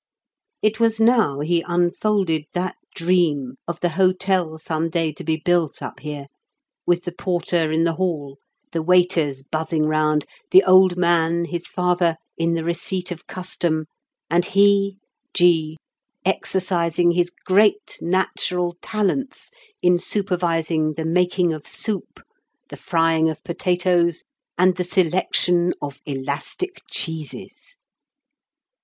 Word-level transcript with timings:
It 0.63 0.79
was 0.79 0.99
now 0.99 1.41
he 1.41 1.63
unfolded 1.67 2.45
that 2.55 2.75
dream 2.95 3.57
of 3.67 3.79
the 3.81 3.89
hotel 3.89 4.57
some 4.57 4.89
day 4.89 5.11
to 5.13 5.23
be 5.23 5.37
built 5.37 5.79
up 5.83 5.99
here, 5.99 6.25
with 6.87 7.03
the 7.03 7.11
porter 7.11 7.71
in 7.71 7.83
the 7.83 7.93
hall, 7.93 8.39
the 8.71 8.81
waiters 8.81 9.43
buzzing 9.43 9.85
round, 9.85 10.25
the 10.49 10.63
old 10.63 10.97
man, 10.97 11.45
his 11.45 11.67
father, 11.67 12.15
in 12.35 12.55
the 12.55 12.63
receipt 12.63 13.11
of 13.11 13.27
custom, 13.27 13.85
and 14.27 14.43
he 14.43 14.97
(G.) 15.35 15.77
exercising 16.25 17.11
his 17.11 17.29
great 17.29 17.99
natural 18.01 18.77
talents 18.81 19.51
in 19.83 19.99
supervising 19.99 20.93
the 20.93 21.03
making 21.05 21.53
of 21.53 21.67
soup, 21.67 22.19
the 22.69 22.75
frying 22.75 23.29
of 23.29 23.43
potatoes, 23.43 24.23
and 24.57 24.77
the 24.77 24.83
selection 24.83 25.75
of 25.79 25.99
elastic 26.07 26.81
cheeses. 26.89 27.75